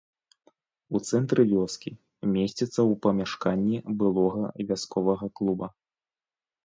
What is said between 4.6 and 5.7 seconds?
вясковага клуба.